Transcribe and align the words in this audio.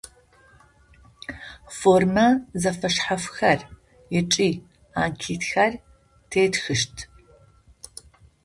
Формэ 1.77 2.27
зэфэшъхьафхэр 2.61 3.59
ыкӏи 4.19 4.49
анкетхэр 5.01 5.73
тетхыщт. 6.29 6.95